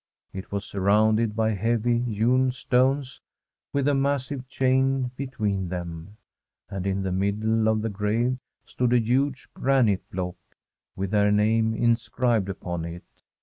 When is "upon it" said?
12.49-13.03